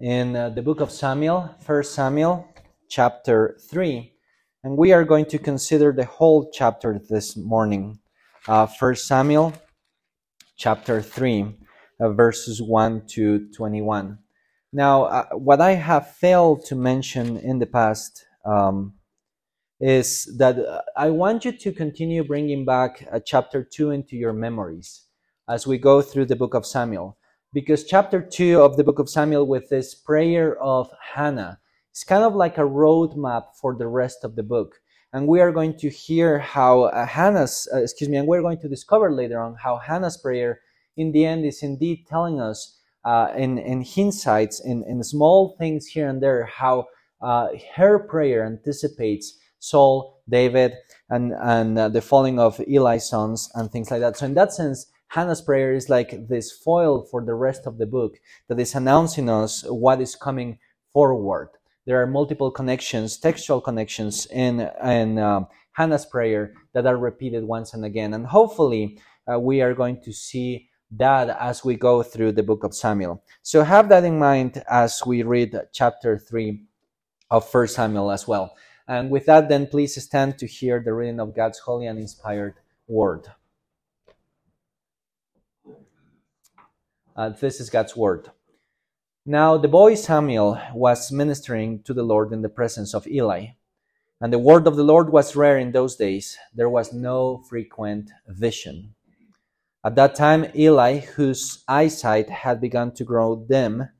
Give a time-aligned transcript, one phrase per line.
[0.00, 2.48] in uh, the book of Samuel, 1 Samuel
[2.88, 4.12] chapter 3.
[4.64, 7.98] And we are going to consider the whole chapter this morning.
[8.48, 9.52] Uh, 1 Samuel
[10.56, 11.54] chapter 3,
[12.00, 14.18] uh, verses 1 to 21.
[14.72, 18.94] Now, uh, what I have failed to mention in the past um,
[19.80, 24.32] is that uh, I want you to continue bringing back uh, chapter 2 into your
[24.32, 25.02] memories
[25.48, 27.18] as we go through the book of Samuel.
[27.52, 31.58] Because chapter 2 of the book of Samuel, with this prayer of Hannah,
[31.92, 34.76] is kind of like a roadmap for the rest of the book.
[35.12, 38.60] And we are going to hear how uh, Hannah's, uh, excuse me, and we're going
[38.60, 40.60] to discover later on how Hannah's prayer
[40.96, 45.86] in the end is indeed telling us uh, in, in hindsights, in, in small things
[45.86, 46.86] here and there, how
[47.20, 50.74] uh, her prayer anticipates Saul, David,
[51.08, 54.16] and, and uh, the falling of Eli's sons and things like that.
[54.16, 57.86] So in that sense, Hannah's prayer is like this foil for the rest of the
[57.86, 60.60] book that is announcing us what is coming
[60.92, 61.48] forward.
[61.84, 67.74] There are multiple connections, textual connections in, in um, Hannah's prayer that are repeated once
[67.74, 68.14] and again.
[68.14, 72.62] And hopefully, uh, we are going to see that as we go through the book
[72.62, 73.24] of Samuel.
[73.42, 76.62] So have that in mind as we read chapter 3
[77.32, 78.56] of 1 Samuel as well.
[78.86, 82.54] And with that, then please stand to hear the reading of God's holy and inspired
[82.86, 83.26] word.
[87.20, 88.30] Uh, this is God's word.
[89.26, 93.48] Now the boy Samuel was ministering to the Lord in the presence of Eli.
[94.22, 96.38] And the word of the Lord was rare in those days.
[96.54, 98.94] There was no frequent vision.
[99.84, 103.90] At that time, Eli, whose eyesight had begun to grow dim,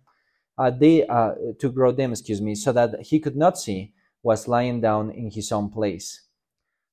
[0.57, 4.49] uh, they, uh, to grow dim, excuse me, so that he could not see, was
[4.49, 6.23] lying down in his own place.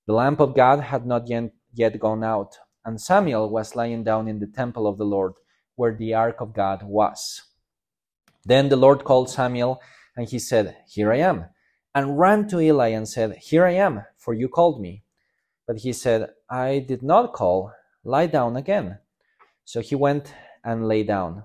[0.07, 4.27] The lamp of God had not yet, yet gone out, and Samuel was lying down
[4.27, 5.31] in the temple of the Lord
[5.77, 7.43] where the ark of God was.
[8.43, 9.81] Then the Lord called Samuel,
[10.17, 11.45] and he said, Here I am,
[11.95, 15.03] and ran to Eli and said, Here I am, for you called me.
[15.65, 17.71] But he said, I did not call,
[18.03, 18.99] lie down again.
[19.63, 20.33] So he went
[20.63, 21.43] and lay down.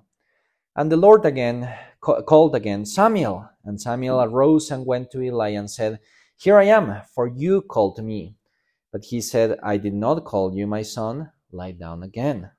[0.75, 3.49] And the Lord again called again, Samuel.
[3.65, 6.01] And Samuel arose and went to Eli and said,
[6.37, 8.37] Here I am, for you called me.
[8.91, 12.51] But he said, I did not call you, my son, lie down again.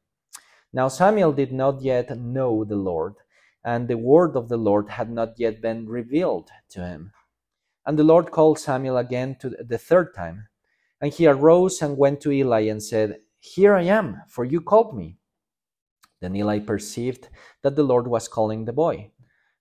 [0.74, 3.14] Now Samuel did not yet know the Lord,
[3.64, 7.14] and the word of the Lord had not yet been revealed to him.
[7.86, 10.48] And the Lord called Samuel again to the third time.
[11.00, 14.98] And he arose and went to Eli and said, Here I am, for you called
[14.98, 15.18] me.
[16.22, 17.28] Then Eli perceived
[17.62, 19.12] that the Lord was calling the boy.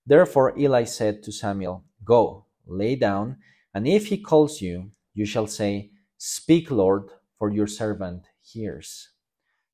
[0.05, 3.37] Therefore Eli said to Samuel, Go, lay down,
[3.73, 9.12] and if he calls you, you shall say, Speak, Lord, for your servant hears.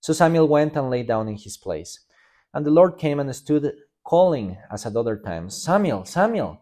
[0.01, 1.99] So Samuel went and lay down in his place.
[2.53, 3.73] And the Lord came and stood
[4.03, 6.61] calling as at other times, Samuel, Samuel.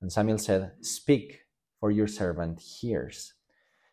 [0.00, 1.40] And Samuel said, Speak,
[1.80, 3.34] for your servant hears.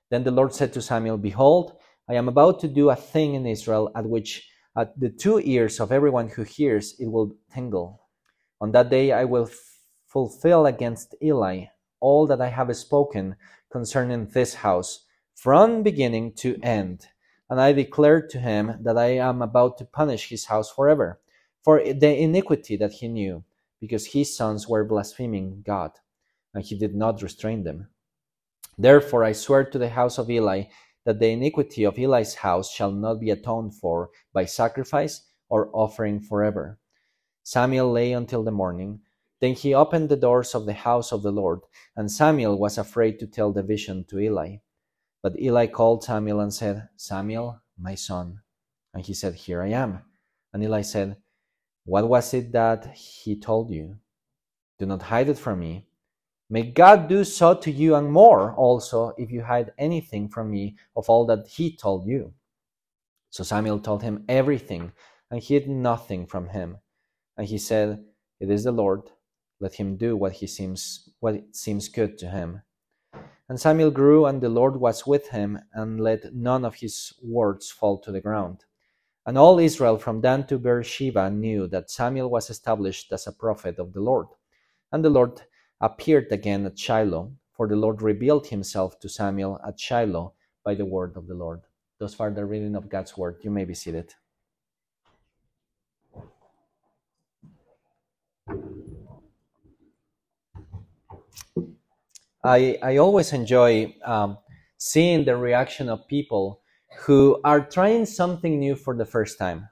[0.09, 1.77] Then the Lord said to Samuel, Behold,
[2.09, 4.47] I am about to do a thing in Israel at which
[4.77, 8.07] at the two ears of everyone who hears it will tingle.
[8.61, 9.57] On that day I will f-
[10.05, 11.65] fulfill against Eli
[11.99, 13.35] all that I have spoken
[13.71, 17.07] concerning this house, from beginning to end
[17.49, 21.19] and I declared to him that I am about to punish his house forever
[21.63, 23.43] for the iniquity that he knew,
[23.79, 25.91] because his sons were blaspheming God,
[26.53, 27.87] and he did not restrain them.
[28.77, 30.63] Therefore I swear to the house of Eli
[31.05, 36.19] that the iniquity of Eli's house shall not be atoned for by sacrifice or offering
[36.19, 36.79] forever.
[37.43, 39.01] Samuel lay until the morning.
[39.39, 41.61] Then he opened the doors of the house of the Lord,
[41.95, 44.57] and Samuel was afraid to tell the vision to Eli.
[45.25, 48.41] But Eli called Samuel and said, Samuel, my son.
[48.93, 50.01] And he said, Here I am.
[50.53, 51.17] And Eli said,
[51.83, 53.97] What was it that he told you?
[54.77, 55.87] Do not hide it from me.
[56.47, 60.75] May God do so to you and more also if you hide anything from me
[60.95, 62.31] of all that he told you.
[63.31, 64.91] So Samuel told him everything
[65.31, 66.77] and hid nothing from him.
[67.35, 68.05] And he said,
[68.39, 69.01] It is the Lord.
[69.59, 72.61] Let him do what he seems what seems good to him.
[73.47, 77.69] And Samuel grew, and the Lord was with him, and let none of his words
[77.69, 78.65] fall to the ground.
[79.25, 83.79] And all Israel from Dan to Beersheba knew that Samuel was established as a prophet
[83.79, 84.27] of the Lord.
[84.91, 85.41] And the Lord
[85.81, 90.33] appeared again at Shiloh, for the Lord revealed himself to Samuel at Shiloh
[90.63, 91.61] by the word of the Lord.
[91.99, 93.37] Thus far, the reading of God's word.
[93.41, 94.13] You may be seated.
[102.45, 104.37] I, I always enjoy um,
[104.77, 106.61] seeing the reaction of people
[106.99, 109.67] who are trying something new for the first time.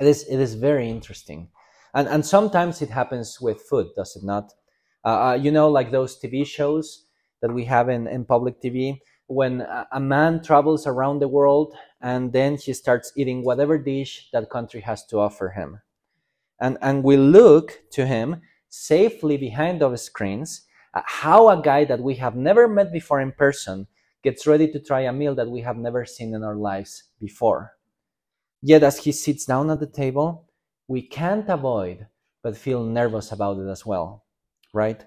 [0.00, 1.48] It is, it is very interesting.
[1.94, 4.52] And, and sometimes it happens with food, does it not?
[5.04, 7.04] Uh, uh, you know, like those TV shows
[7.42, 9.60] that we have in, in public TV, when
[9.92, 14.80] a, man travels around the world and then he starts eating whatever dish that country
[14.80, 15.80] has to offer him.
[16.60, 22.00] And, and we look to him safely behind those screens Uh, how a guy that
[22.00, 23.86] we have never met before in person
[24.22, 27.72] gets ready to try a meal that we have never seen in our lives before.
[28.60, 30.48] Yet, as he sits down at the table,
[30.86, 32.06] we can't avoid
[32.42, 34.24] but feel nervous about it as well,
[34.72, 35.04] right?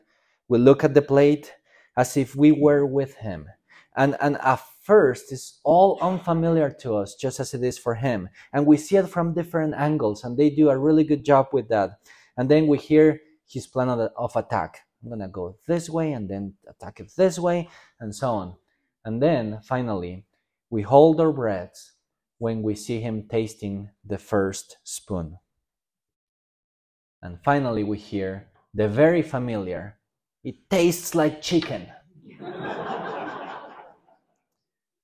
[0.47, 1.53] We look at the plate
[1.97, 3.47] as if we were with him.
[3.95, 8.29] And, and at first, it's all unfamiliar to us, just as it is for him.
[8.51, 11.69] And we see it from different angles, and they do a really good job with
[11.69, 11.91] that.
[12.37, 14.81] And then we hear his plan of attack.
[15.11, 17.69] I'm to go this way and then attack it this way,
[17.99, 18.55] and so on.
[19.03, 20.25] And then finally,
[20.69, 21.91] we hold our breaths
[22.39, 25.37] when we see him tasting the first spoon.
[27.21, 29.97] And finally, we hear the very familiar,
[30.43, 31.87] it tastes like chicken.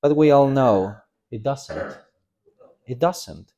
[0.01, 0.95] but we all know
[1.29, 1.97] it doesn't.
[2.87, 3.53] It doesn't.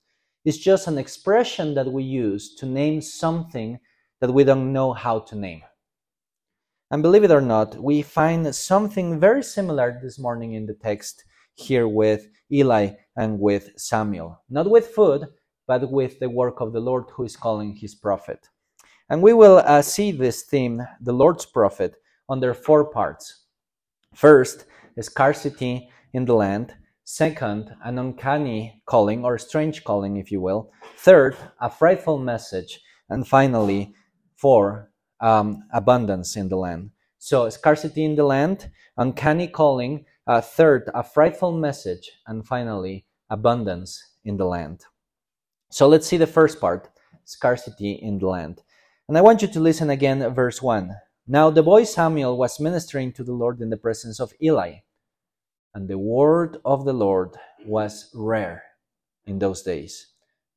[0.45, 3.79] It's just an expression that we use to name something
[4.19, 5.63] that we don't know how to name.
[6.93, 11.23] And believe it or not, we find something very similar this morning in the text
[11.55, 14.39] here with Eli and with Samuel.
[14.47, 15.25] Not with food,
[15.65, 18.47] but with the work of the Lord who is calling his prophet.
[19.09, 21.95] And we will uh, see this theme, the Lord's prophet,
[22.29, 23.45] under four parts.
[24.13, 24.65] First,
[25.01, 26.75] scarcity in the land.
[27.05, 30.69] Second, an uncanny calling or strange calling, if you will.
[30.97, 32.79] Third, a frightful message.
[33.09, 33.95] And finally,
[34.35, 34.91] four,
[35.23, 36.91] um, abundance in the land.
[37.17, 44.03] So, scarcity in the land, uncanny calling, uh, third, a frightful message, and finally, abundance
[44.25, 44.81] in the land.
[45.71, 46.89] So, let's see the first part
[47.25, 48.61] scarcity in the land.
[49.07, 50.95] And I want you to listen again, verse 1.
[51.27, 54.79] Now the boy Samuel was ministering to the Lord in the presence of Eli,
[55.73, 57.35] and the word of the Lord
[57.65, 58.63] was rare
[59.25, 60.07] in those days.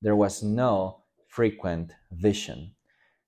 [0.03, 2.76] There was no frequent vision.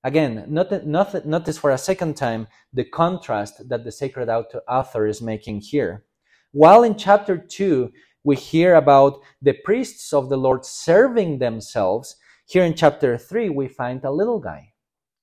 [0.04, 4.28] Again, notice for a second time the contrast that the sacred
[4.68, 6.04] author is making here.
[6.52, 7.90] While in chapter 2,
[8.24, 12.16] we hear about the priests of the Lord serving themselves,
[12.46, 14.72] here in chapter 3, we find a little guy,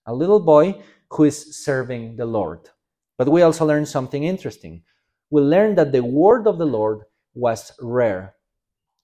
[0.05, 2.69] a little boy who is serving the Lord.
[3.17, 4.83] But we also learn something interesting.
[5.29, 7.01] We learn that the word of the Lord
[7.33, 8.35] was rare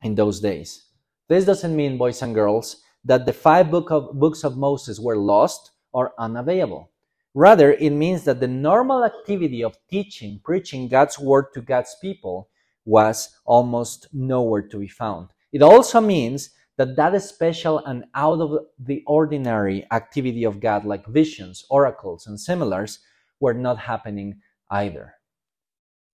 [0.04, 0.86] in those days.
[1.30, 5.18] This doesn't mean, boys and girls, that the five book of, books of Moses were
[5.18, 6.92] lost or unavailable.
[7.34, 12.50] Rather, it means that the normal activity of teaching, preaching God's word to God's people
[12.86, 15.30] was almost nowhere to be found.
[15.54, 21.06] It also means that that special and out of the ordinary activity of God, like
[21.08, 23.00] visions, oracles, and similars,
[23.40, 25.14] were not happening either.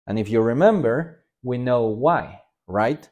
[0.07, 3.07] And if you remember, we know why, right?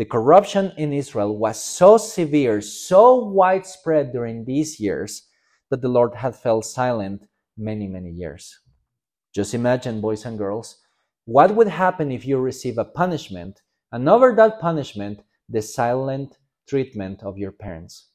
[0.00, 5.28] The corruption in Israel was so severe, so widespread during these years,
[5.68, 8.60] that the Lord had felt silent many, many years.
[9.34, 10.78] Just imagine, boys and girls,
[11.26, 13.60] what would happen if you receive a punishment,
[13.92, 15.20] and over that punishment,
[15.50, 18.08] the silent treatment of your parents?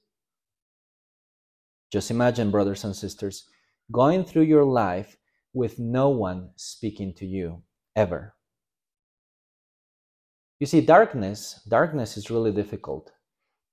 [1.92, 3.48] Just imagine, brothers and sisters,
[3.92, 5.18] going through your life
[5.54, 7.62] with no one speaking to you
[7.96, 8.35] ever.
[10.60, 13.12] You see, darkness, darkness is really difficult,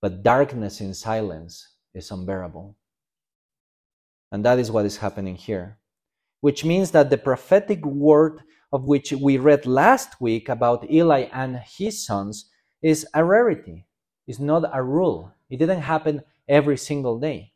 [0.00, 2.76] but darkness in silence is unbearable.
[4.32, 5.78] And that is what is happening here,
[6.40, 11.56] which means that the prophetic word of which we read last week about Eli and
[11.58, 13.86] his sons is a rarity,
[14.26, 15.32] is not a rule.
[15.50, 17.52] It didn't happen every single day.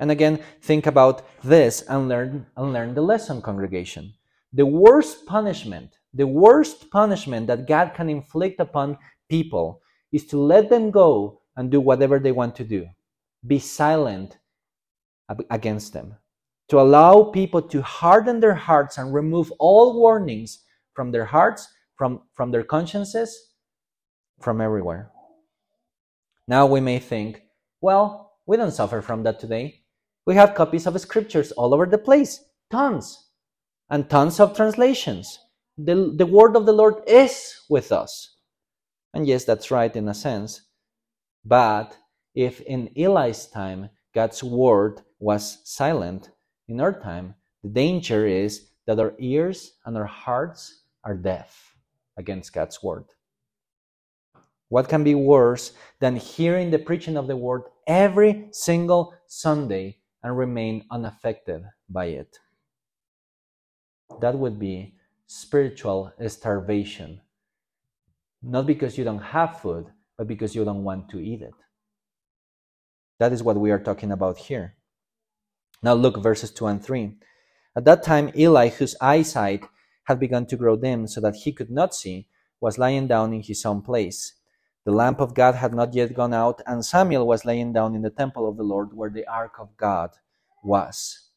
[0.00, 4.14] And again, think about this and learn, and learn the lesson, congregation.
[4.52, 8.96] The worst punishment the worst punishment that God can inflict upon
[9.28, 12.86] people is to let them go and do whatever they want to do.
[13.46, 14.38] Be silent
[15.50, 16.14] against them.
[16.68, 20.60] To allow people to harden their hearts and remove all warnings
[20.94, 23.50] from their hearts, from, from their consciences,
[24.40, 25.10] from everywhere.
[26.46, 27.42] Now we may think,
[27.80, 29.82] well, we don't suffer from that today.
[30.26, 33.30] We have copies of scriptures all over the place, tons,
[33.90, 35.38] and tons of translations
[35.76, 38.36] the, the word of the Lord is with us.
[39.12, 40.62] And yes, that's right in a sense.
[41.44, 41.96] But
[42.34, 46.30] if in Eli's time God's word was silent,
[46.68, 51.76] in our time, the danger is that our ears and our hearts are deaf
[52.16, 53.04] against God's word.
[54.68, 60.36] What can be worse than hearing the preaching of the word every single Sunday and
[60.36, 62.38] remain unaffected by it.
[64.20, 64.94] That would be
[65.34, 67.20] spiritual starvation.
[68.40, 69.86] Not because you don't have food,
[70.16, 71.54] but because you don't want to eat it.
[73.18, 74.76] That is what we are talking about here.
[75.82, 77.16] Now look verses 2 and 3.
[77.76, 79.64] At that time, Eli, whose eyesight
[80.04, 82.28] had begun to grow dim so that he could not see,
[82.60, 84.34] was lying down in his own place.
[84.84, 88.02] The lamp of God had not yet gone out, and Samuel was laying down in
[88.02, 90.10] the temple of the Lord where the ark of God
[90.62, 91.30] was.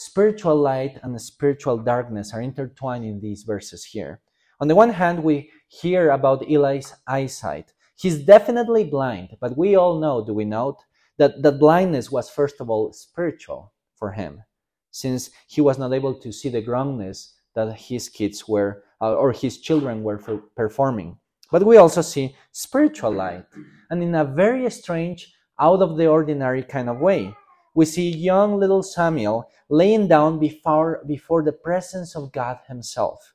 [0.00, 4.20] Spiritual light and spiritual darkness are intertwined in these verses here.
[4.60, 7.72] On the one hand, we hear about Eli's eyesight.
[7.96, 10.78] He's definitely blind, but we all know, do we note,
[11.16, 14.44] that that blindness was first of all spiritual for him,
[14.92, 19.32] since he was not able to see the groundness that his kids were uh, or
[19.32, 20.18] his children were
[20.54, 21.18] performing.
[21.50, 23.46] But we also see spiritual light,
[23.90, 27.34] and in a very strange, out of the ordinary kind of way.
[27.74, 33.34] We see young little Samuel laying down before, before the presence of God Himself.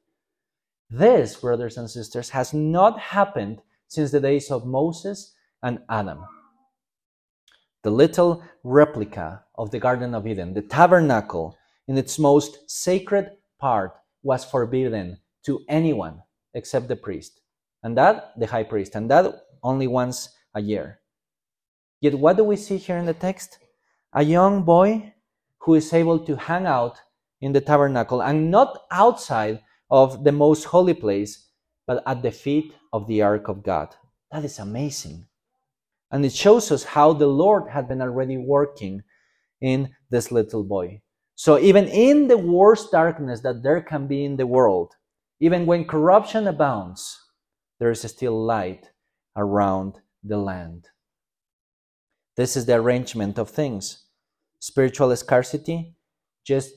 [0.89, 6.25] This, brothers and sisters, has not happened since the days of Moses and Adam.
[7.83, 13.93] The little replica of the Garden of Eden, the tabernacle, in its most sacred part,
[14.23, 16.21] was forbidden to anyone
[16.53, 17.41] except the priest
[17.83, 19.25] and that the high priest, and that
[19.61, 20.99] only once a year.
[21.99, 23.59] Yet, what do we see here in the text?
[24.15, 25.13] A young boy
[25.59, 26.99] who is able to hang out
[27.41, 31.49] in the tabernacle and not outside of the most holy place,
[31.87, 33.95] but at the feet of the ark of God.
[34.31, 35.25] That is amazing.
[36.11, 39.01] And it shows us how the Lord had been already working
[39.61, 41.01] in this little boy.
[41.35, 44.93] So, even in the worst darkness that there can be in the world,
[45.39, 47.19] even when corruption abounds,
[47.79, 48.91] there is still light
[49.35, 50.87] around the land.
[52.35, 54.05] This is the arrangement of things.
[54.59, 55.95] Spiritual scarcity,
[56.43, 56.71] just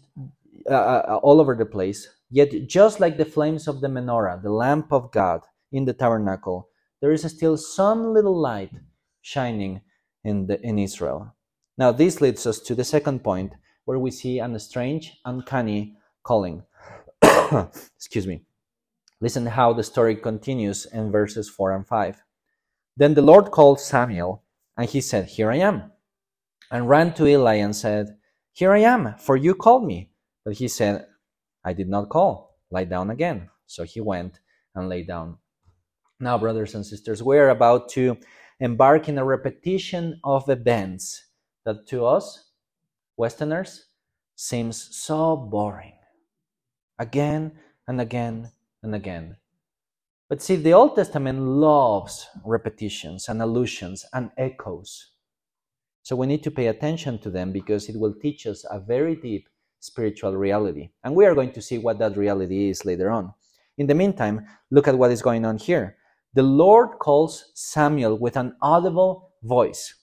[0.71, 2.09] uh, uh, all over the place.
[2.31, 6.69] Yet, just like the flames of the menorah, the lamp of God in the tabernacle,
[7.01, 8.73] there is still some little light
[9.23, 9.81] shining
[10.25, 11.35] in, the, in Israel.
[11.79, 13.53] Now, this leads us to the second point,
[13.85, 16.65] where we see an strange, uncanny calling.
[17.97, 18.43] Excuse me.
[19.21, 22.23] Listen how the story continues in verses 4 and 5.
[22.97, 24.43] Then the Lord called Samuel,
[24.77, 25.93] and he said, Here I am,
[26.71, 28.17] and ran to Eli and said,
[28.53, 30.11] Here I am, for you called me.
[30.45, 31.07] But he said,
[31.65, 32.59] I did not call.
[32.71, 33.49] Lie down again.
[33.67, 34.41] So he went
[34.75, 35.39] and lay down.
[36.21, 38.17] Now, brothers and sisters, we're about to
[38.61, 41.27] embark in a repetition of events
[41.65, 42.51] that to us,
[43.17, 43.87] Westerners,
[44.35, 45.95] seems so boring.
[46.99, 47.53] Again
[47.89, 48.53] and again
[48.83, 49.37] and again.
[50.29, 55.13] But see, the Old Testament loves repetitions and allusions and echoes.
[56.03, 59.15] So we need to pay attention to them because it will teach us a very
[59.15, 60.91] deep spiritual reality.
[61.05, 63.33] And we are going to see what that reality is later on.
[63.79, 65.97] In the meantime, look at what is going on here.
[66.35, 69.95] The Lord calls Samuel with an audible voice,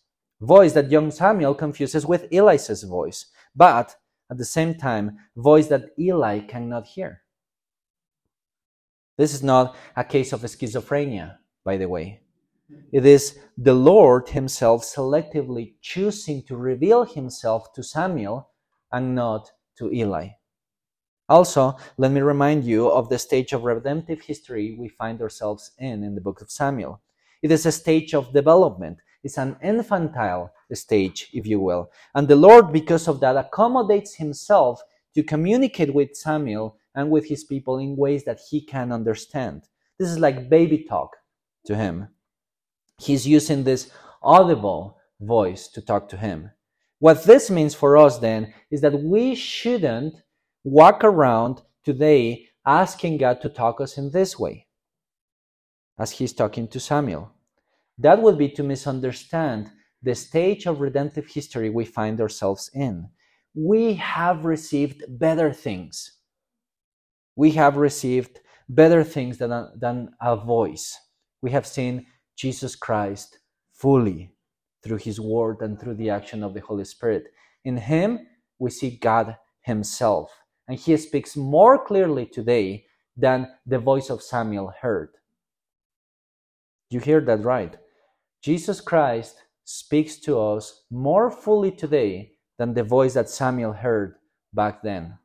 [0.41, 3.25] voice that young Samuel confuses with Eli's voice,
[3.55, 3.95] but
[4.31, 7.22] at the same time, voice that Eli cannot hear.
[9.17, 12.21] This is not a case of schizophrenia, by the way.
[12.91, 18.49] It is the Lord Himself selectively choosing to reveal Himself to Samuel
[18.91, 20.29] and not to Eli.
[21.29, 26.03] Also, let me remind you of the stage of redemptive history we find ourselves in
[26.03, 27.01] in the book of Samuel.
[27.41, 28.97] It is a stage of development.
[29.23, 31.91] It's an infantile stage, if you will.
[32.15, 34.81] And the Lord, because of that, accommodates Himself
[35.15, 39.63] to communicate with Samuel and with his people in ways that he can understand.
[39.99, 41.15] This is like baby talk
[41.65, 42.09] to him.
[42.99, 43.89] He's using this
[44.21, 46.51] audible voice to talk to him.
[46.99, 50.15] What this means for us then is that we shouldn't
[50.63, 54.67] walk around today asking God to talk us in this way,
[55.99, 57.31] as he's talking to Samuel.
[57.97, 59.69] That would be to misunderstand
[60.01, 63.09] the stage of redemptive history we find ourselves in.
[63.53, 66.13] We have received better things
[67.35, 70.97] we have received better things than a, than a voice.
[71.41, 73.39] We have seen Jesus Christ
[73.73, 74.33] fully
[74.83, 77.25] through his word and through the action of the Holy Spirit.
[77.65, 78.19] In him,
[78.59, 80.31] we see God himself,
[80.67, 82.85] and he speaks more clearly today
[83.15, 85.09] than the voice of Samuel heard.
[86.89, 87.75] You hear that right?
[88.41, 94.15] Jesus Christ speaks to us more fully today than the voice that Samuel heard
[94.53, 95.17] back then.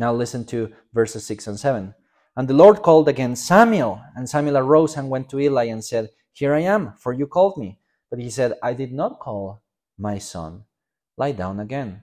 [0.00, 1.94] Now listen to verses 6 and 7.
[2.34, 6.08] And the Lord called again Samuel, and Samuel arose and went to Eli and said,
[6.32, 7.78] Here I am, for you called me.
[8.08, 9.60] But he said, I did not call,
[9.98, 10.64] my son,
[11.18, 12.00] lie down again.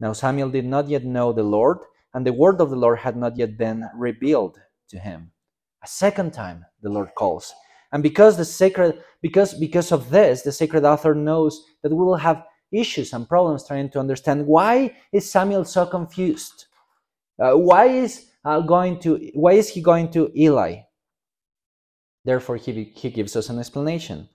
[0.00, 1.78] Now Samuel did not yet know the Lord,
[2.12, 4.58] and the word of the Lord had not yet been revealed
[4.88, 5.30] to him.
[5.84, 7.54] A second time the Lord calls.
[7.92, 12.16] And because the sacred because because of this, the sacred author knows that we will
[12.16, 16.66] have issues and problems trying to understand why is Samuel so confused?
[17.40, 20.82] Uh, why is uh, going to why is he going to Eli?
[22.24, 24.28] Therefore, he, he gives us an explanation.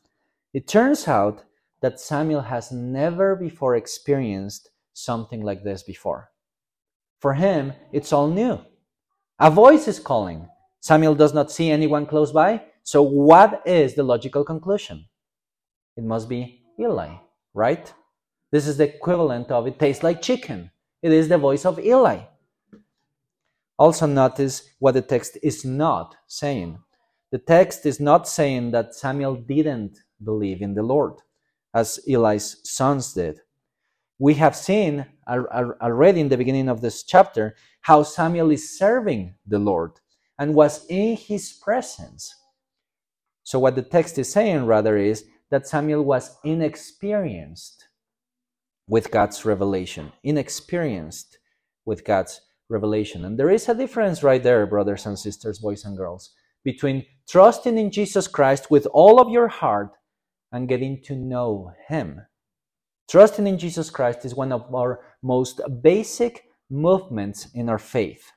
[0.53, 1.43] It turns out
[1.81, 6.31] that Samuel has never before experienced something like this before.
[7.19, 8.59] For him, it's all new.
[9.39, 10.47] A voice is calling.
[10.81, 12.63] Samuel does not see anyone close by.
[12.83, 15.05] So, what is the logical conclusion?
[15.97, 17.15] It must be Eli,
[17.53, 17.93] right?
[18.51, 20.71] This is the equivalent of it tastes like chicken.
[21.01, 22.19] It is the voice of Eli.
[23.77, 26.79] Also, notice what the text is not saying.
[27.31, 31.15] The text is not saying that Samuel didn't believe in the Lord,
[31.73, 33.41] as Eli's sons did.
[34.17, 38.51] We have seen uh, uh, uh, already in the beginning of this chapter how Samuel
[38.51, 39.91] is serving the Lord
[40.39, 42.33] and was in his presence.
[43.43, 47.89] So, what the text is saying rather is that Samuel was inexperienced
[48.87, 51.37] with God's revelation, inexperienced
[51.85, 53.25] with God's revelation.
[53.25, 56.31] And there is a difference right there, brothers and sisters, boys and girls,
[56.63, 59.91] between trusting in Jesus Christ with all of your heart
[60.51, 62.21] and getting to know Him.
[63.09, 68.31] Trusting in Jesus Christ is one of our most basic movements in our faith.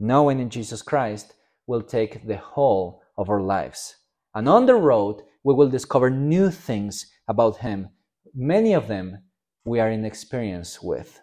[0.00, 1.34] Knowing in Jesus Christ
[1.66, 3.96] will take the whole of our lives.
[4.34, 7.90] And on the road, we will discover new things about Him.
[8.34, 9.18] Many of them
[9.64, 11.20] we are in experience with.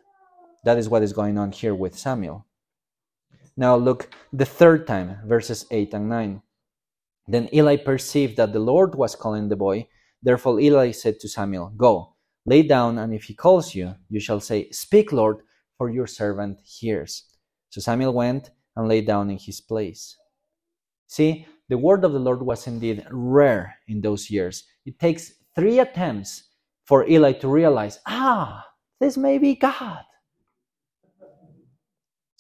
[0.64, 2.46] That is what is going on here with Samuel.
[3.58, 6.42] Now look the third time, verses 8 and 9.
[7.28, 9.88] Then Eli perceived that the Lord was calling the boy.
[10.22, 12.16] Therefore Eli said to Samuel, Go,
[12.46, 15.38] lay down, and if he calls you, you shall say, Speak, Lord,
[15.78, 17.24] for your servant hears.
[17.70, 20.16] So Samuel went and lay down in his place.
[21.08, 24.64] See, the word of the Lord was indeed rare in those years.
[24.86, 26.44] It takes three attempts
[26.86, 28.66] for Eli to realize, ah,
[29.00, 30.04] this may be God.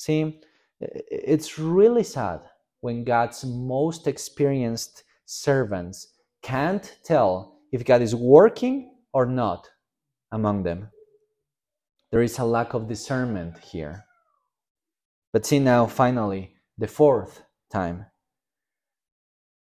[0.02, 0.42] See,
[0.80, 2.40] it's really sad
[2.80, 6.08] when God's most experienced servants
[6.42, 9.70] can't tell if God is working or not
[10.32, 10.90] among them.
[12.10, 14.06] There is a lack of discernment here.
[15.34, 18.08] But see now, finally, the fourth time.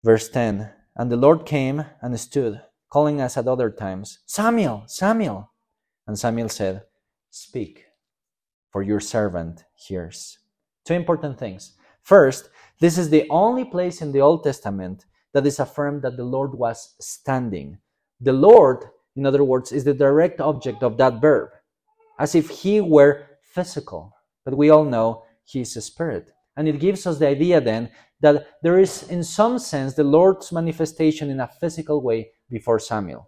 [0.04, 5.54] Verse 10 And the Lord came and stood, calling us at other times, Samuel, Samuel.
[6.06, 6.84] And Samuel said,
[7.30, 7.86] Speak,
[8.74, 10.40] for your servant hears.
[10.86, 11.74] Two important things.
[12.02, 16.24] First, this is the only place in the Old Testament that is affirmed that the
[16.24, 17.78] Lord was standing.
[18.22, 21.50] The Lord, in other words, is the direct object of that verb,
[22.20, 24.14] as if he were physical.
[24.44, 26.32] But we all know he is a spirit.
[26.58, 27.90] And it gives us the idea then
[28.22, 33.28] that there is, in some sense, the Lord's manifestation in a physical way before Samuel.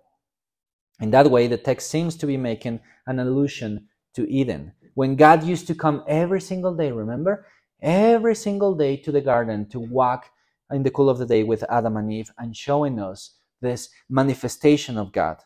[0.99, 5.43] In that way, the text seems to be making an allusion to Eden, when God
[5.43, 7.45] used to come every single day, remember?
[7.83, 10.31] Every single day to the garden to walk
[10.71, 14.97] in the cool of the day with Adam and Eve and showing us this manifestation
[14.97, 15.37] of God.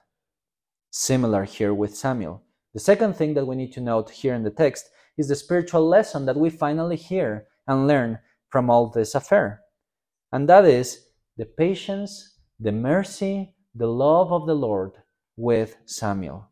[0.89, 2.41] Similar here with Samuel.
[2.73, 4.85] The second thing that we need to note here in the text
[5.17, 9.59] is the spiritual lesson that we finally hear and learn from all this affair.
[10.31, 14.93] And that is the patience, the mercy, the love of the Lord
[15.35, 16.50] with Samuel.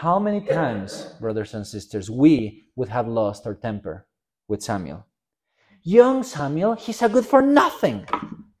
[0.00, 4.06] How many times, brothers and sisters, we would have lost our temper
[4.46, 5.06] with Samuel?
[5.84, 8.06] Young Samuel, he's a good for nothing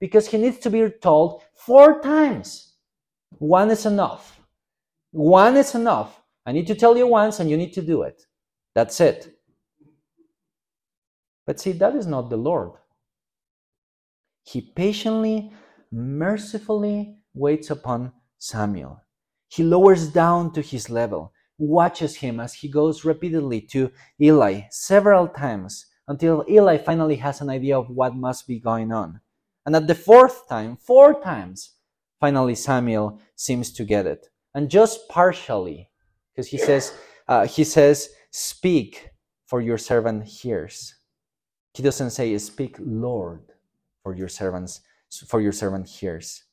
[0.00, 2.76] because he needs to be told four times.
[3.32, 4.40] One is enough.
[5.10, 6.22] One is enough.
[6.46, 8.22] I need to tell you once and you need to do it.
[8.74, 9.36] That's it.
[11.46, 12.72] But see, that is not the Lord.
[14.42, 15.52] He patiently,
[15.92, 19.02] mercifully waits upon Samuel.
[19.48, 25.28] He lowers down to his level, watches him as he goes repeatedly to Eli several
[25.28, 29.20] times until Eli finally has an idea of what must be going on.
[29.64, 31.72] And at the fourth time, four times,
[32.20, 34.28] finally Samuel seems to get it.
[34.54, 35.90] And just partially,
[36.32, 36.94] because he says,
[37.28, 39.10] uh, he says, speak
[39.46, 40.94] for your servant hears.
[41.74, 43.42] He doesn't say, speak Lord
[44.02, 44.80] for your servants,
[45.26, 46.44] for your servant hears.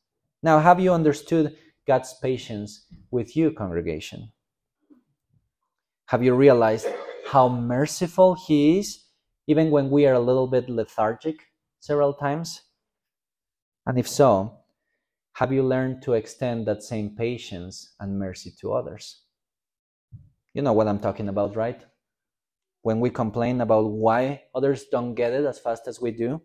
[0.42, 4.32] Now, have you understood God's patience with you, congregation?
[6.08, 6.88] Have you realized
[7.28, 9.06] how merciful He is,
[9.48, 11.36] even when we are a little bit lethargic
[11.80, 12.62] several times?
[13.86, 14.60] And if so,
[15.34, 19.24] have you learned to extend that same patience and mercy to others?
[20.54, 21.84] You know what I'm talking about, right?
[22.84, 26.42] When we complain about why others don't get it as fast as we do,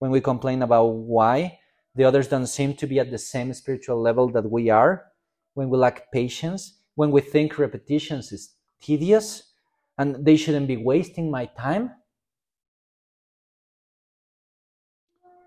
[0.00, 1.60] when we complain about why
[1.94, 5.06] the others don't seem to be at the same spiritual level that we are,
[5.54, 9.54] when we lack patience, when we think repetitions is tedious
[9.98, 11.92] and they shouldn't be wasting my time,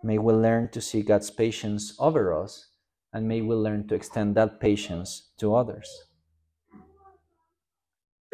[0.03, 2.69] May we learn to see God's patience over us,
[3.11, 6.05] and may we learn to extend that patience to others.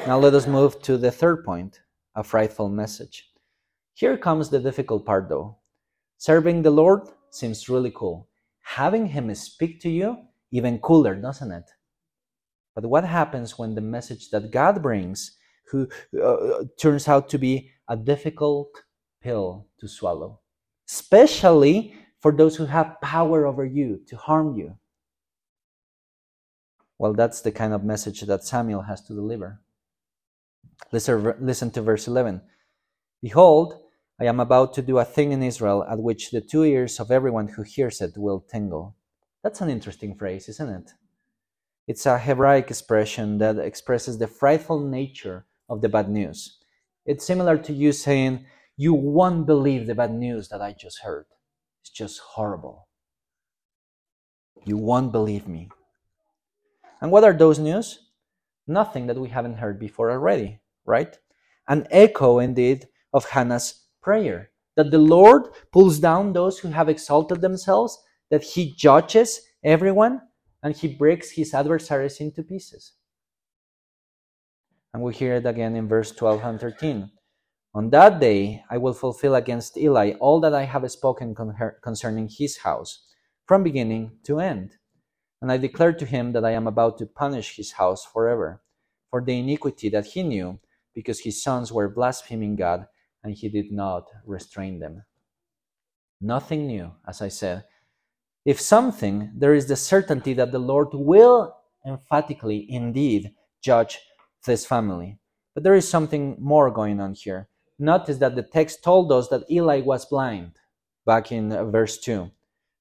[0.05, 1.81] Now let us move to the third point
[2.15, 3.31] a frightful message.
[3.95, 5.57] Here comes the difficult part, though.
[6.17, 8.29] Serving the Lord seems really cool.
[8.61, 10.17] Having Him speak to you,
[10.51, 11.69] even cooler, doesn't it?
[12.75, 15.37] But what happens when the message that God brings
[15.71, 15.87] who,
[16.21, 18.69] uh, turns out to be a difficult
[19.21, 20.39] pill to swallow?
[20.89, 24.77] especially for those who have power over you to harm you.
[26.97, 29.61] Well, that's the kind of message that Samuel has to deliver.
[30.91, 32.41] Listen, listen to verse 11.
[33.21, 33.75] Behold,
[34.19, 37.09] I am about to do a thing in Israel at which the two ears of
[37.09, 38.95] everyone who hears it will tingle.
[39.43, 40.91] That's an interesting phrase, isn't it?
[41.87, 46.59] It's a Hebraic expression that expresses the frightful nature of the bad news.
[47.05, 48.45] It's similar to you saying,
[48.77, 51.25] you won't believe the bad news that I just heard.
[51.81, 52.87] It's just horrible.
[54.63, 55.69] You won't believe me.
[57.01, 57.99] And what are those news?
[58.65, 61.17] Nothing that we haven't heard before already, right?
[61.67, 67.41] An echo indeed of Hannah's prayer that the Lord pulls down those who have exalted
[67.41, 67.97] themselves,
[68.29, 70.21] that he judges everyone,
[70.61, 72.93] and he breaks his adversaries into pieces.
[74.93, 77.11] And we hear it again in verse 12 and 13.
[77.75, 81.35] On that day I will fulfill against Eli all that I have spoken
[81.81, 83.07] concerning his house,
[83.47, 84.75] from beginning to end.
[85.41, 88.61] And I declare to him that I am about to punish his house forever,
[89.09, 90.59] for the iniquity that he knew,
[90.93, 92.87] because his sons were blaspheming God,
[93.23, 95.03] and he did not restrain them.
[96.21, 97.65] Nothing new, as I said.
[98.45, 101.55] If something, there is the certainty that the Lord will
[101.85, 103.99] emphatically indeed judge
[104.45, 105.19] this family.
[105.53, 107.47] But there is something more going on here
[107.79, 110.51] notice that the text told us that Eli was blind
[111.05, 112.29] back in verse 2.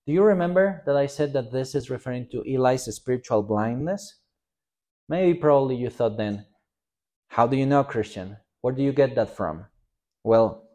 [0.07, 4.17] Do you remember that I said that this is referring to Eli's spiritual blindness?
[5.09, 6.47] Maybe probably you thought then,
[7.29, 8.39] how do you know, Cristian?
[8.61, 9.67] Where do you get that from?
[10.25, 10.69] Well,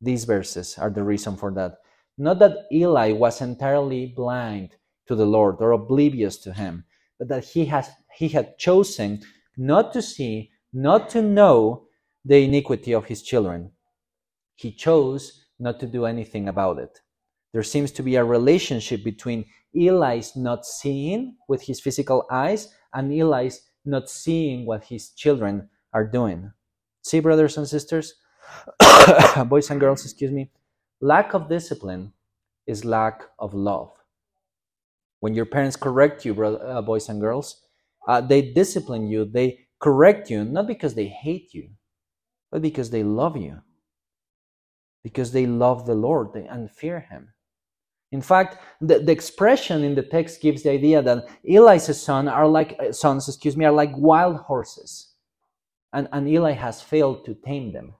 [0.00, 1.78] these verses are the reason for that.
[2.18, 4.76] Not that Eli was entirely blind
[5.08, 6.84] to the Lord or oblivious to him,
[7.18, 9.22] but that he has he had chosen
[9.56, 11.88] not to see, not to know
[12.24, 13.72] the iniquity of his children.
[14.54, 17.00] He chose not to do anything about it.
[17.52, 19.44] There seems to be a relationship between
[19.74, 26.06] Eli's not seeing with his physical eyes and Eli's not seeing what his children are
[26.06, 26.52] doing.
[27.02, 28.14] See, brothers and sisters,
[29.46, 30.50] boys and girls, excuse me,
[31.00, 32.12] lack of discipline
[32.66, 33.92] is lack of love.
[35.20, 37.62] When your parents correct you, uh, boys and girls,
[38.06, 41.70] uh, they discipline you, they correct you, not because they hate you,
[42.50, 43.60] but because they love you,
[45.02, 47.32] because they love the Lord and fear Him.
[48.12, 52.46] In fact, the, the expression in the text gives the idea that Eli's son are
[52.46, 55.14] like uh, sons, excuse me, are like wild horses,
[55.92, 57.94] and, and Eli has failed to tame them.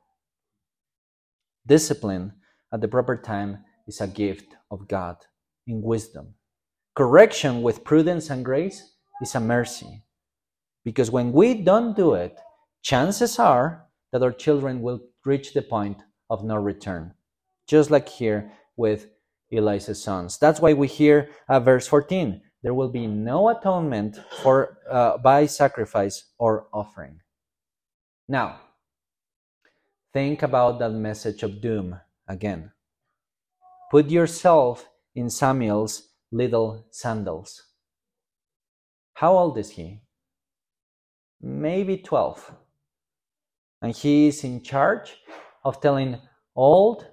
[1.67, 2.33] Discipline
[2.73, 5.17] at the proper time is a gift of God
[5.67, 6.35] in wisdom.
[6.95, 10.05] Correction with prudence and grace is a mercy.
[10.85, 12.39] Because when we don't do it,
[12.83, 15.99] chances are that our children will reach the point
[16.31, 17.15] of no return.
[17.67, 19.09] Just like here with
[19.51, 20.39] Eli's sons.
[20.39, 25.47] That's why we hear uh, verse 14 there will be no atonement for uh, by
[25.47, 27.21] sacrifice or offering.
[28.27, 28.59] Now,
[30.17, 31.95] think about that message of doom
[32.27, 32.73] again.
[33.91, 37.63] Put yourself in Samuel's little sandals.
[39.13, 40.01] How old is he?
[41.43, 42.51] Maybe 12
[43.83, 45.19] and he is in charge
[45.67, 46.17] of telling
[46.55, 47.07] old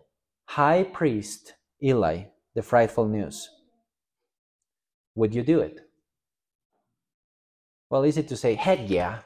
[0.46, 2.24] high priest Eli
[2.56, 3.50] the frightful news.
[5.16, 5.82] Would you do it?
[7.90, 9.24] Well, easy to say, heck yeah,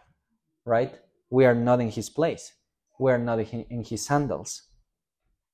[0.66, 0.96] right?
[1.30, 2.57] We are not in his place.
[3.00, 4.64] We are not in his sandals.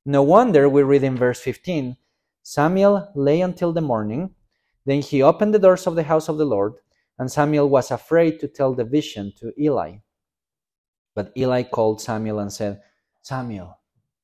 [0.05, 1.97] No wonder we read in verse 15
[2.41, 4.35] Samuel lay until the morning.
[4.85, 6.73] Then he opened the doors of the house of the Lord,
[7.17, 9.97] and Samuel was afraid to tell the vision to Eli.
[11.15, 12.81] But Eli called Samuel and said,
[13.21, 13.79] Samuel,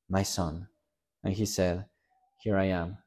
[0.08, 0.68] my son.
[1.24, 1.86] And he said,
[2.42, 2.98] Here I am.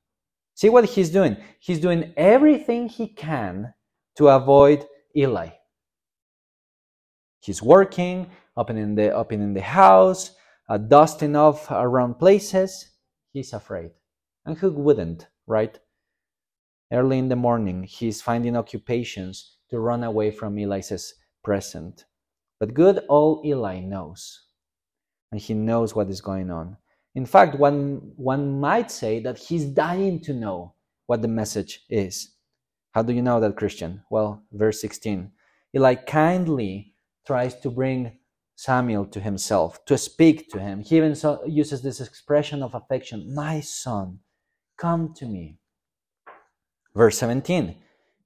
[0.55, 1.37] See what he's doing?
[1.59, 3.73] He's doing everything he can
[4.15, 5.49] to avoid Eli.
[7.39, 10.31] He's working, opening the opening the house,
[10.69, 12.91] uh, dusting off around places.
[13.31, 13.91] He's afraid,
[14.45, 15.77] and who wouldn't, right?
[16.91, 21.13] Early in the morning, he's finding occupations to run away from Eli's
[21.43, 22.05] presence.
[22.59, 24.43] But good old Eli knows,
[25.31, 26.77] and he knows what is going on.
[27.15, 30.73] In fact, one, one might say that he's dying to know
[31.07, 32.29] what the message is.
[32.91, 34.01] How do you know that, Cristian?
[34.09, 35.31] Well, verse 16.
[35.75, 36.93] Eli kindly
[37.25, 38.19] tries to bring
[38.55, 40.81] Samuel to himself, to speak to him.
[40.81, 41.15] He even
[41.47, 44.19] uses this expression of affection My son,
[44.77, 45.57] come to me.
[46.95, 47.75] Verse 17,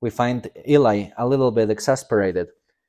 [0.01, 2.47] we find Eli a little bit exasperated.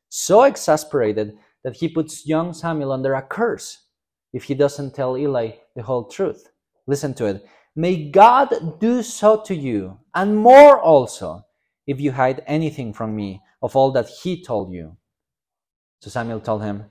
[0.08, 3.84] So exasperated that he puts young Samuel under a curse
[4.32, 6.50] if he doesn't tell Eli the whole truth.
[6.86, 7.46] Listen to it.
[7.76, 11.44] May God do so to you, and more also,
[11.86, 14.96] if you hide anything from me of all that he told you.
[16.00, 16.84] So Samuel told him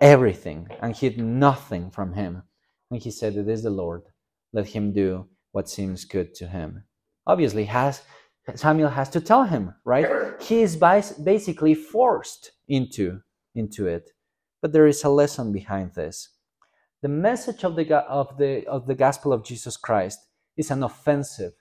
[0.00, 2.42] everything and hid nothing from him.
[2.90, 4.02] And he said, It is the Lord.
[4.52, 6.84] Let him do what seems good to him.
[7.26, 8.02] Obviously, has
[8.54, 10.06] Samuel has to tell him, right?
[10.40, 13.20] He is basically forced into,
[13.54, 14.10] into it.
[14.62, 16.28] But there is a lesson behind this.
[17.02, 20.18] The message of the, of, the, of the gospel of Jesus Christ
[20.56, 21.52] is an offensive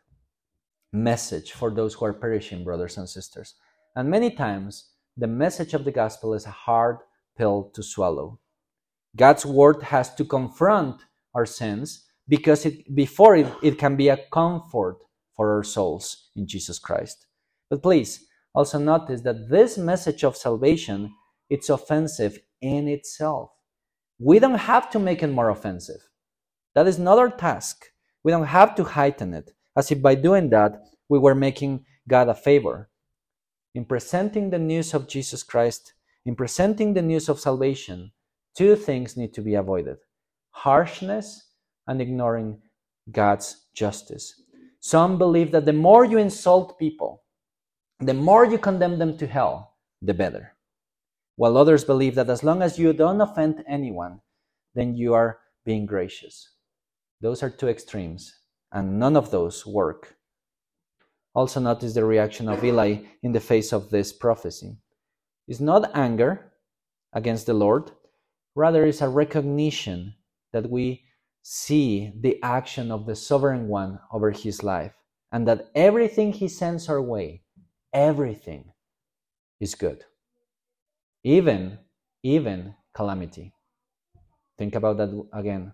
[0.92, 3.56] message for those who are perishing, brothers and sisters.
[3.96, 6.98] And many times, the message of the gospel is a hard
[7.40, 8.40] pill to swallow.
[9.16, 11.02] God's word has to confront
[11.34, 15.00] our sins because it, before it, it can be a comfort
[15.36, 17.26] for our souls in Jesus Christ.
[17.70, 21.12] But please also notice that this message of salvation
[21.50, 23.50] it's offensive in itself.
[24.20, 26.02] We don't have to make it more offensive.
[26.76, 27.86] That is not our task.
[28.24, 32.30] We don't have to heighten it, as if by doing that we were making God
[32.30, 32.90] a favor.
[33.74, 35.94] In presenting the news of Jesus Christ,
[36.26, 38.12] in presenting the news of salvation,
[38.56, 39.98] two things need to be avoided
[40.52, 41.52] harshness
[41.88, 42.62] and ignoring
[43.12, 44.42] God's justice.
[44.82, 47.24] Some believe that the more you insult people,
[48.00, 50.56] the more you condemn them to hell, the better.
[51.36, 54.22] While others believe that as long as you don't offend anyone,
[54.76, 56.50] then you are being gracious.
[57.22, 60.16] Those are two extremes, and none of those work.
[61.34, 64.78] Also, notice the reaction of Eli in the face of this prophecy.
[65.50, 66.54] It's not anger
[67.12, 67.90] against the Lord,
[68.54, 70.14] rather, it's a recognition
[70.54, 71.06] that we
[71.42, 74.94] see the action of the sovereign one over his life
[75.32, 77.42] and that everything he sends our way,
[77.92, 78.74] everything
[79.60, 80.06] is good.
[81.24, 81.80] Even,
[82.22, 83.52] even calamity.
[84.60, 85.72] Think about that again.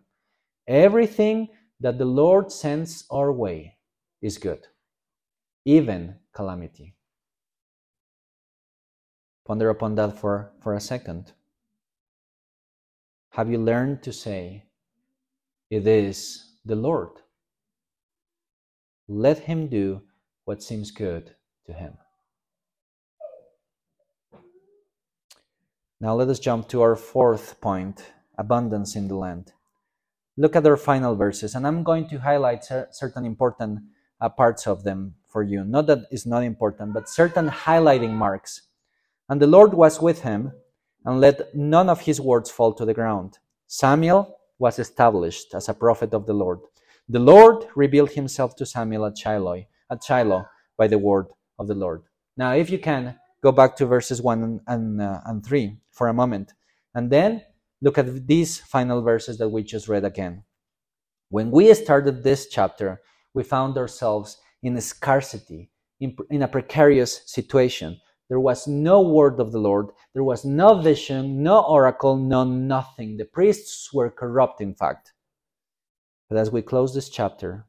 [0.69, 1.49] Everything
[1.81, 3.75] that the Lord sends our way
[4.21, 4.65] is good,
[5.65, 6.95] even calamity.
[9.45, 11.33] Ponder upon that for, for a second.
[13.31, 14.65] Have you learned to say,
[15.69, 17.09] it is the Lord.
[19.07, 20.01] Let him do
[20.45, 21.97] what seems good to him.
[26.01, 28.03] Now let us jump to our fourth point
[28.37, 29.53] abundance in the land.
[30.37, 33.79] Look at our final verses, and I'm going to highlight certain important
[34.19, 35.63] uh, parts of them for you.
[35.63, 38.61] Not that it's not important, but certain highlighting marks.
[39.29, 40.51] And the Lord was with him,
[41.05, 43.37] and let none of his words fall to the ground.
[43.67, 46.59] Samuel was established as a prophet of the Lord.
[47.09, 50.45] The Lord revealed himself to Samuel at Shiloh, at Shiloh
[50.77, 51.27] by the word
[51.59, 52.03] of the Lord.
[52.37, 56.13] Now, if you can, go back to verses 1 and, uh, and 3 for a
[56.13, 56.53] moment.
[56.95, 57.43] And then
[57.81, 60.43] look at these final verses that we just read again.
[61.29, 63.01] When we started this chapter,
[63.33, 67.99] we found ourselves in a scarcity, in, in a precarious situation.
[68.27, 69.89] There was no word of the Lord.
[70.13, 73.17] There was no vision, no oracle, no nothing.
[73.17, 75.13] The priests were corrupt, in fact.
[76.27, 77.67] But as we close this chapter,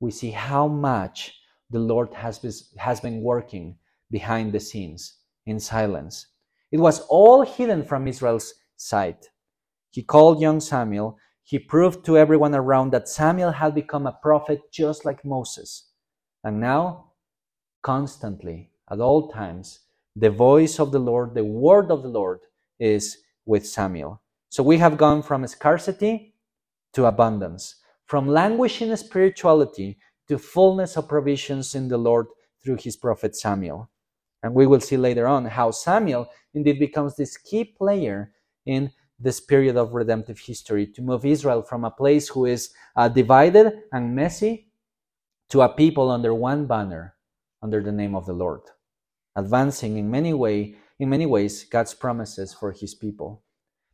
[0.00, 1.34] we see how much
[1.70, 3.78] the Lord has been, has been working
[4.10, 5.14] behind the scenes
[5.46, 6.26] in silence.
[6.70, 9.30] It was all hidden from Israel's sight.
[9.90, 11.16] He called young Samuel.
[11.42, 15.90] He proved to everyone around that Samuel had become a prophet just like Moses.
[16.44, 17.12] And now,
[17.82, 19.80] constantly, at all times,
[20.16, 22.40] the voice of the Lord, the word of the Lord
[22.80, 24.22] is with Samuel.
[24.48, 26.34] So we have gone from scarcity
[26.94, 27.76] to abundance,
[28.06, 29.98] from languishing spirituality
[30.28, 32.26] to fullness of provisions in the Lord
[32.64, 33.90] through his prophet Samuel.
[34.42, 38.32] And we will see later on how Samuel indeed becomes this key player
[38.64, 43.08] in this period of redemptive history to move Israel from a place who is uh,
[43.08, 44.68] divided and messy
[45.50, 47.14] to a people under one banner,
[47.62, 48.62] under the name of the Lord,
[49.36, 53.42] advancing in many way in many ways God's promises for his people.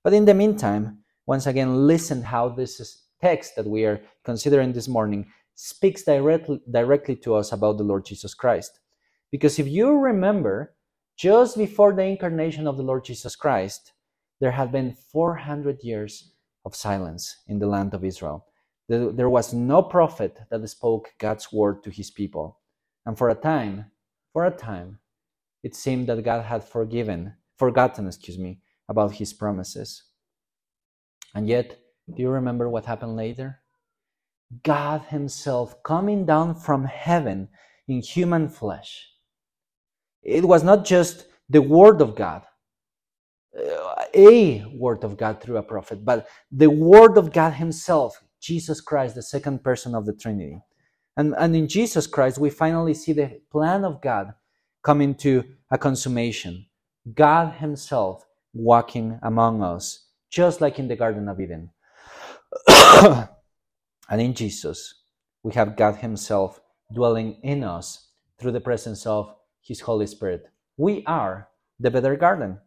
[0.05, 4.89] But in the meantime, once again, listen how this text that we are considering this
[4.89, 8.81] morning speaks directly, directly to us about the Lord Jesus Christ.
[9.31, 10.75] Because if you remember,
[11.17, 13.93] just before the incarnation of the Lord Jesus Christ,
[14.41, 18.47] there had been 400 years of silence in the land of Israel.
[18.89, 22.59] There was no prophet that spoke God's word to his people.
[23.07, 23.87] And for a time,
[24.33, 24.99] for a time,
[25.63, 30.05] it seemed that God had forgiven, forgotten, excuse me, about his promises.
[31.35, 31.79] And yet,
[32.15, 33.61] do you remember what happened later?
[34.63, 37.49] God Himself coming down from heaven
[37.89, 39.09] in human flesh.
[40.23, 42.43] It was not just the Word of God,
[43.59, 48.81] uh, a Word of God through a prophet, but the Word of God Himself, Jesus
[48.81, 50.61] Christ, the second person of the Trinity.
[51.17, 54.35] And, and in Jesus Christ, we finally see the plan of God
[54.83, 56.67] coming to a consummation.
[57.15, 61.71] God Himself walking among us, just like in the Garden of Eden.
[64.11, 65.03] and in Jesus,
[65.43, 66.61] we have God Himself
[66.93, 70.45] dwelling in us through the presence of His Holy Spirit.
[70.77, 71.49] We are
[71.81, 72.59] the better garden.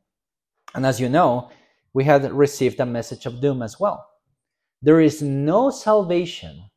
[0.74, 1.50] And as you know,
[1.94, 4.06] we had received a message of doom as well.
[4.82, 6.70] There is no salvation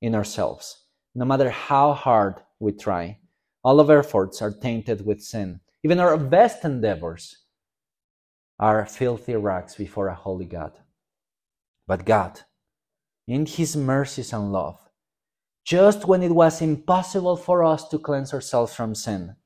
[0.00, 3.19] in ourselves, no matter how hard we try.
[3.62, 5.60] All of our efforts are tainted with sin.
[5.82, 7.38] Even our best endeavors
[8.58, 10.72] are filthy rags before a holy God.
[11.86, 12.40] But God,
[13.26, 14.78] in His mercies and love,
[15.64, 19.36] just when it was impossible for us to cleanse ourselves from sin,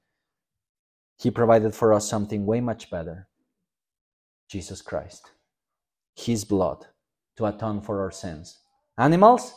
[1.21, 3.29] He provided for us something way much better
[4.49, 5.31] Jesus Christ,
[6.15, 6.87] His blood
[7.37, 8.59] to atone for our sins.
[8.99, 9.55] Animals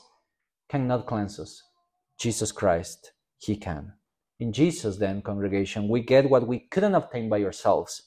[0.70, 1.64] cannot cleanse us.
[2.18, 3.94] Jesus Christ, He can.
[4.40, 8.04] In Jesus, then, congregation, we get what we couldn't obtain by ourselves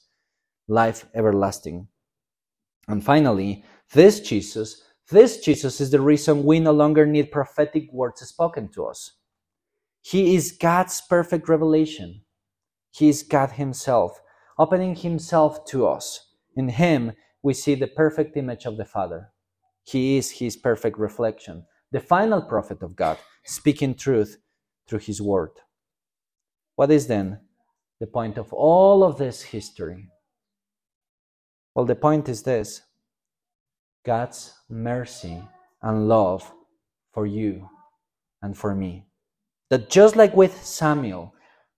[0.67, 1.87] life everlasting.
[2.87, 8.21] And finally, this Jesus, this Jesus is the reason we no longer need prophetic words
[8.21, 9.11] spoken to us.
[10.01, 12.21] He is God's perfect revelation.
[12.91, 14.21] He is God Himself,
[14.57, 16.27] opening Himself to us.
[16.55, 17.11] In Him,
[17.43, 19.29] we see the perfect image of the Father.
[19.83, 24.37] He is His perfect reflection, the final prophet of God, speaking truth
[24.87, 25.51] through His Word.
[26.75, 27.39] What is then
[27.99, 30.09] the point of all of this history?
[31.75, 32.81] Well, the point is this
[34.05, 35.41] God's mercy
[35.81, 36.51] and love
[37.13, 37.69] for you
[38.41, 39.05] and for me.
[39.69, 41.33] That just like with Samuel,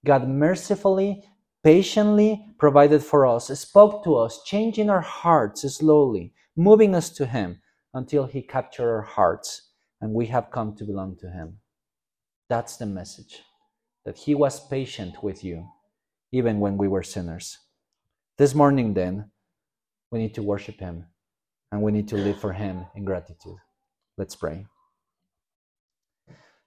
[0.05, 1.23] God mercifully,
[1.63, 7.61] patiently provided for us, spoke to us, changing our hearts slowly, moving us to Him
[7.93, 9.69] until He captured our hearts
[10.01, 11.57] and we have come to belong to Him.
[12.49, 13.41] That's the message
[14.05, 15.67] that He was patient with you,
[16.31, 17.59] even when we were sinners.
[18.37, 19.31] This morning, then,
[20.11, 21.05] we need to worship Him
[21.71, 23.57] and we need to live for Him in gratitude.
[24.17, 24.65] Let's pray.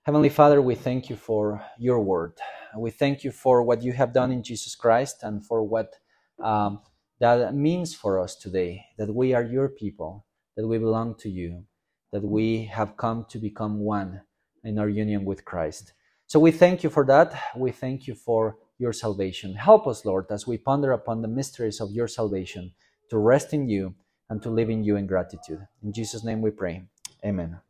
[0.03, 2.35] Heavenly Father, we thank you for your word.
[2.79, 5.95] We thank you for what you have done in Jesus Christ and for what
[6.43, 6.81] um,
[7.21, 11.65] that means for us today that we are your people, that we belong to you,
[12.13, 14.23] that we have come to become one
[14.65, 15.93] in our union with Christ.
[16.27, 17.41] So we thank you for that.
[17.57, 19.55] We thank you for your salvation.
[19.55, 22.73] Help us, Lord, as we ponder upon the mysteries of your salvation,
[23.11, 23.95] to rest in you
[24.29, 25.61] and to live in you in gratitude.
[25.83, 26.87] In Jesus' name we pray.
[27.25, 27.61] Amen.